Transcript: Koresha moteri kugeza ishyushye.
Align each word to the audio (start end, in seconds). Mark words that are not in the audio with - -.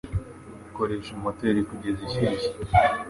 Koresha 0.75 1.11
moteri 1.23 1.61
kugeza 1.69 1.99
ishyushye. 2.07 2.49